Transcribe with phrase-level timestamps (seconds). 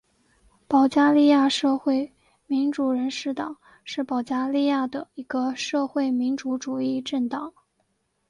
[0.67, 2.11] 保加利亚社会
[2.47, 7.53] 民主人士党是保加利亚的一个社会民主主义政党。